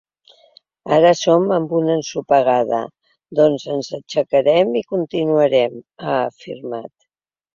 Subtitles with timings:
[0.95, 2.79] Ara som en una ensopegada,
[3.39, 6.91] doncs ens aixecarem i continuarem, ha afirmat.